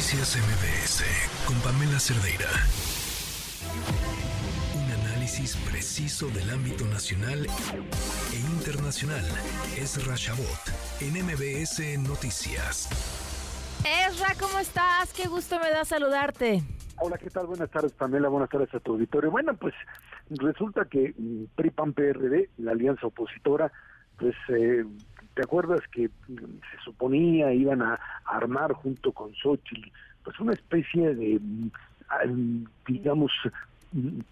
[0.00, 1.04] Noticias MBS
[1.46, 2.48] con Pamela Cerdeira.
[4.74, 7.44] Un análisis preciso del ámbito nacional
[8.32, 9.22] e internacional.
[9.76, 10.62] Es Rashabot
[11.02, 12.88] en MBS Noticias.
[13.84, 15.12] Ezra, ¿cómo estás?
[15.12, 16.62] Qué gusto me da saludarte.
[16.96, 17.46] Hola, ¿qué tal?
[17.46, 18.30] Buenas tardes, Pamela.
[18.30, 19.30] Buenas tardes a tu auditorio.
[19.30, 19.74] Bueno, pues
[20.30, 23.70] resulta que mm, PRI-PAN-PRD, la alianza opositora,
[24.16, 24.82] pues eh,
[25.34, 29.90] ¿te acuerdas que mm, se suponía iban a armar junto con Xochitl
[30.24, 33.32] pues una especie de, mm, digamos,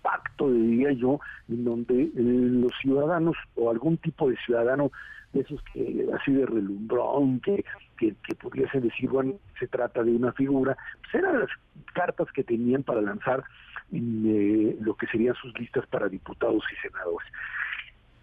[0.02, 4.90] pacto, diría yo, en donde eh, los ciudadanos o algún tipo de ciudadano
[5.32, 7.64] de esos que así de relumbrón, que,
[7.98, 11.50] que, que pudiesen decir, bueno, se trata de una figura, pues eran las
[11.92, 13.44] cartas que tenían para lanzar
[13.92, 17.28] eh, lo que serían sus listas para diputados y senadores.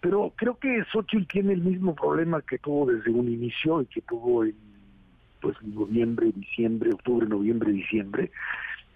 [0.00, 4.02] Pero creo que Xochitl tiene el mismo problema que tuvo desde un inicio y que
[4.02, 4.54] tuvo en
[5.40, 8.30] pues noviembre, diciembre, octubre, noviembre, diciembre,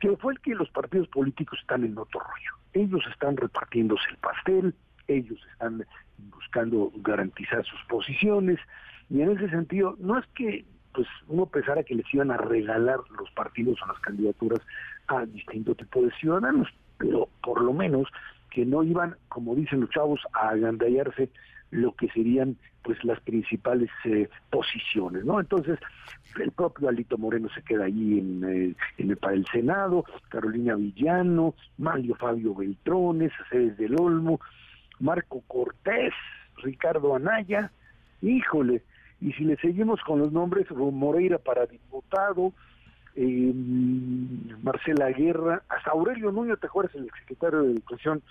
[0.01, 2.53] que fue el que los partidos políticos están en otro rollo.
[2.73, 4.75] Ellos están repartiéndose el pastel,
[5.07, 5.85] ellos están
[6.31, 8.59] buscando garantizar sus posiciones
[9.09, 12.99] y en ese sentido no es que pues uno pensara que les iban a regalar
[13.17, 14.61] los partidos o las candidaturas
[15.07, 18.09] a distinto tipo de ciudadanos, pero por lo menos
[18.51, 21.31] que no iban, como dicen los chavos, a agandallarse
[21.71, 25.39] lo que serían pues las principales eh, posiciones, ¿no?
[25.39, 25.79] Entonces,
[26.41, 30.75] el propio Alito Moreno se queda ahí en, eh, en el, para el Senado, Carolina
[30.77, 34.41] Villano, Mario Fabio Beltrones, Aceves del Olmo,
[34.99, 36.15] Marco Cortés,
[36.57, 37.71] Ricardo Anaya,
[38.23, 38.83] híjole,
[39.21, 42.53] y si le seguimos con los nombres, Moreira para diputado,
[43.17, 43.53] eh,
[44.63, 46.95] Marcela Guerra, hasta Aurelio Nuño, ¿te acuerdas?
[46.95, 48.23] El secretario de Educación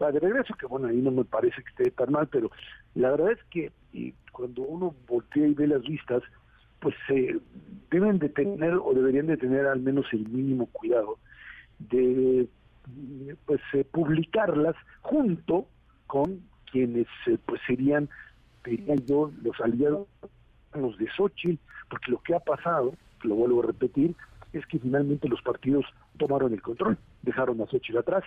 [0.00, 2.50] va de regreso, que bueno, ahí no me parece que esté tan mal, pero
[2.94, 3.72] la verdad es que
[4.32, 6.22] cuando uno voltea y ve las listas,
[6.80, 7.38] pues se
[7.90, 11.18] deben de tener o deberían de tener al menos el mínimo cuidado
[11.78, 12.48] de
[13.46, 15.66] pues eh, publicarlas junto
[16.06, 18.08] con quienes eh, pues serían
[18.64, 20.06] diría yo los aliados
[20.72, 21.60] de Xochitl
[21.90, 24.14] porque lo que ha pasado lo vuelvo a repetir
[24.58, 25.84] es que finalmente los partidos
[26.18, 28.24] tomaron el control dejaron a Xochitl atrás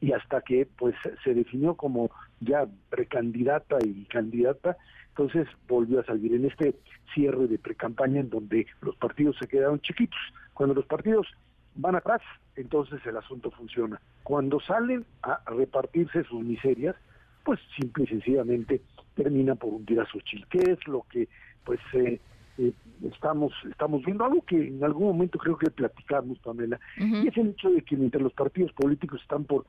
[0.00, 0.94] y hasta que pues
[1.24, 2.10] se definió como
[2.40, 4.76] ya precandidata y candidata,
[5.08, 6.74] entonces volvió a salir en este
[7.14, 10.20] cierre de precampaña en donde los partidos se quedaron chiquitos.
[10.52, 11.26] Cuando los partidos
[11.74, 12.20] van atrás,
[12.56, 14.00] entonces el asunto funciona.
[14.22, 16.96] Cuando salen a repartirse sus miserias,
[17.44, 18.82] pues simple y sencillamente
[19.14, 21.28] termina por hundir a Xochitl, que es lo que
[21.64, 22.20] pues eh,
[22.58, 22.72] eh,
[23.02, 27.48] estamos estamos viendo algo que en algún momento creo que platicamos Pamela y es el
[27.48, 29.66] hecho de que mientras los partidos políticos están por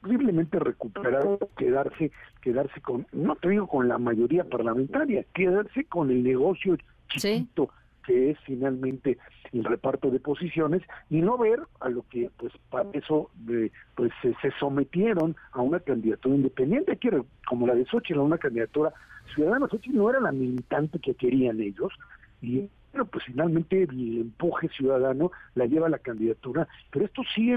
[0.00, 2.10] posiblemente recuperar quedarse
[2.40, 6.76] quedarse con no te digo con la mayoría parlamentaria quedarse con el negocio
[7.08, 7.70] chiquito
[8.06, 9.18] que es finalmente
[9.52, 14.12] el reparto de posiciones y no ver a lo que pues para eso eh, pues
[14.22, 18.92] se, sometieron a una candidatura independiente que como la de Xochitl una candidatura
[19.34, 21.92] Ciudadanos no era la militante que querían ellos
[22.40, 27.52] y bueno, pues finalmente el empuje ciudadano la lleva a la candidatura, pero esto sí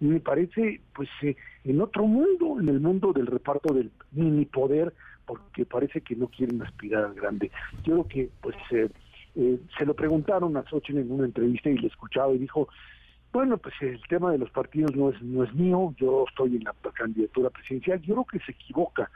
[0.00, 4.94] me parece pues eh, en otro mundo, en el mundo del reparto del mini poder,
[5.26, 7.50] porque parece que no quieren aspirar al grande.
[7.84, 8.88] Yo creo que pues eh,
[9.36, 12.68] eh, se lo preguntaron a Xochitl en una entrevista y le escuchaba y dijo,
[13.32, 16.64] bueno, pues el tema de los partidos no es, no es mío, yo estoy en
[16.64, 19.10] la candidatura presidencial, yo creo que se equivoca,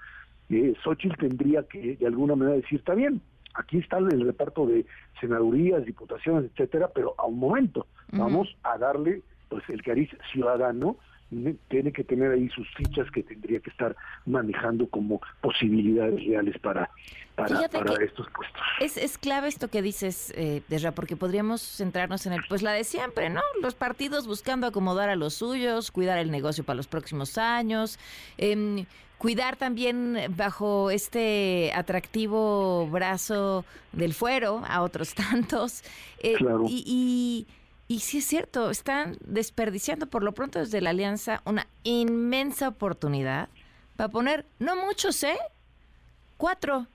[0.51, 3.21] eh, Xochitl tendría que de alguna manera decir, está bien,
[3.55, 4.85] aquí está el reparto de
[5.21, 10.97] senadurías, diputaciones, etcétera, pero a un momento, vamos a darle pues el cariz ciudadano
[11.69, 16.91] tiene que tener ahí sus fichas que tendría que estar manejando como posibilidades reales para,
[17.35, 17.65] para,
[18.05, 18.63] estos puestos.
[18.81, 20.63] Es, es clave esto que dices, eh,
[20.95, 23.41] porque podríamos centrarnos en el, pues la de siempre, ¿no?
[23.61, 27.99] Los partidos buscando acomodar a los suyos, cuidar el negocio para los próximos años,
[28.39, 28.85] eh,
[29.23, 35.83] cuidar también bajo este atractivo brazo del fuero a otros tantos.
[36.19, 36.35] Eh,
[36.69, 37.47] y, y,
[37.93, 43.51] y sí es cierto, están desperdiciando por lo pronto desde la alianza una inmensa oportunidad
[43.97, 45.39] para poner, no muchos, ¿eh?
[46.39, 46.87] Cuatro,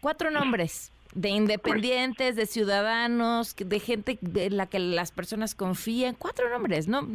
[0.00, 6.14] cuatro nombres de independientes, de ciudadanos, de gente de la que las personas confían.
[6.14, 7.06] Cuatro nombres, ¿no?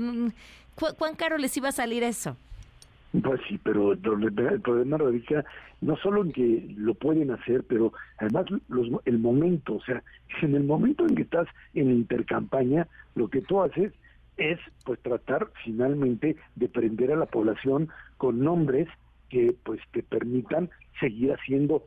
[0.76, 2.38] ¿Cuán caro les iba a salir eso?
[3.12, 4.00] Pues sí, pero el
[4.62, 5.44] problema radica
[5.82, 10.02] no solo en que lo pueden hacer, pero además los, el momento, o sea,
[10.42, 13.92] en el momento en que estás en intercampaña, lo que tú haces
[14.38, 18.88] es pues tratar finalmente de prender a la población con nombres
[19.30, 20.70] que pues te permitan
[21.00, 21.84] seguir haciendo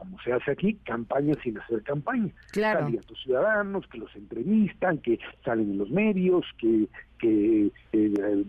[0.00, 2.32] como se hace aquí, campaña sin hacer campaña.
[2.52, 2.80] Claro.
[2.80, 6.88] Candidatos ciudadanos que los entrevistan, que salen en los medios, que,
[7.18, 8.44] que eh,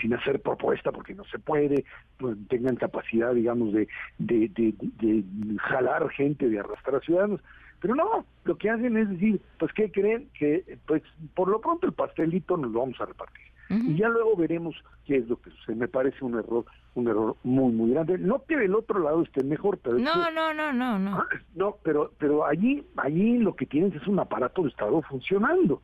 [0.00, 1.84] sin hacer propuesta porque no se puede,
[2.18, 3.88] pues, tengan capacidad, digamos, de,
[4.18, 5.24] de, de, de
[5.58, 7.40] jalar gente, de arrastrar a ciudadanos.
[7.80, 10.28] Pero no, lo que hacen es decir, pues, ¿qué creen?
[10.38, 11.02] Que, pues,
[11.34, 13.51] por lo pronto el pastelito nos lo vamos a repartir.
[13.72, 14.74] Y ya luego veremos
[15.06, 15.76] qué es lo que sucede.
[15.76, 16.64] Me parece un error,
[16.94, 18.18] un error muy, muy grande.
[18.18, 19.98] No que del otro lado esté mejor, pero...
[19.98, 21.16] No, no, no, no, no.
[21.16, 25.80] Ah, no, pero, pero allí, allí lo que tienes es un aparato de Estado funcionando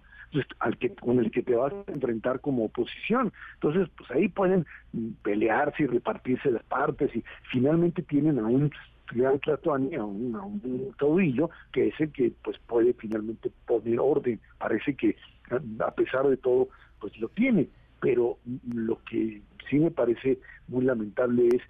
[0.58, 3.32] al que con el que te vas a enfrentar como oposición.
[3.54, 4.66] Entonces, pues ahí pueden
[5.22, 8.70] pelearse y repartirse las partes y finalmente tienen a un
[9.12, 13.98] gran Tlatuani, a un, a un caudillo que es el que pues puede finalmente poner
[14.00, 14.40] orden.
[14.58, 15.16] Parece que
[15.80, 16.68] a pesar de todo,
[17.00, 17.68] pues lo tiene
[18.00, 18.38] pero
[18.72, 21.62] lo que sí me parece muy lamentable es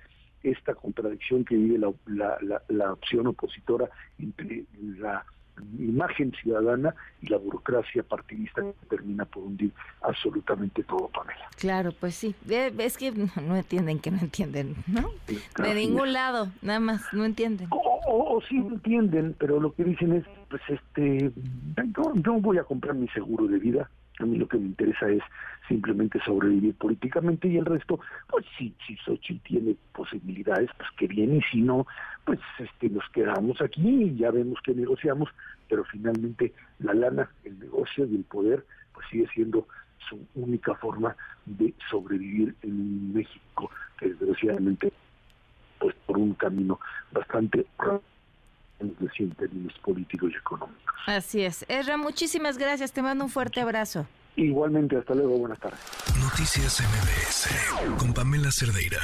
[0.42, 3.88] esta contradicción que vive la, la, la, opción opositora
[4.18, 4.64] entre
[4.98, 5.24] la
[5.76, 9.72] imagen ciudadana y la burocracia partidista que termina por hundir
[10.02, 11.48] absolutamente todo, Pamela.
[11.56, 12.36] Claro, pues sí.
[12.48, 15.10] Es que no entienden que no entienden, ¿no?
[15.26, 17.66] De ningún lado, nada más, no entienden.
[17.70, 21.32] O, o, sí entienden, pero lo que dicen es, pues este,
[21.96, 25.08] yo, yo voy a comprar mi seguro de vida, a mí lo que me interesa
[25.08, 25.22] es
[25.68, 31.36] simplemente sobrevivir políticamente y el resto, pues sí, si Xochitl tiene posibilidades, pues que bien,
[31.36, 31.86] y si no,
[32.24, 35.28] pues este, nos quedamos aquí y ya vemos que negociamos,
[35.68, 39.66] pero finalmente la lana, el negocio y el poder, pues sigue siendo
[40.08, 44.92] su única forma de sobrevivir en México, que desgraciadamente,
[45.78, 46.80] pues por un camino
[47.12, 47.66] bastante
[48.80, 50.94] en términos políticos y económicos.
[51.06, 51.64] Así es.
[51.68, 52.92] Erra, muchísimas gracias.
[52.92, 54.06] Te mando un fuerte abrazo.
[54.36, 55.38] Igualmente, hasta luego.
[55.38, 55.80] Buenas tardes.
[56.20, 59.00] Noticias MBS con Pamela Cerdeira.